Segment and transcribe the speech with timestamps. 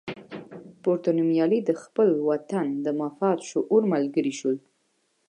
[0.83, 4.57] پورته نومیالي د خپل وطن د مفاد شعور ملګري شول.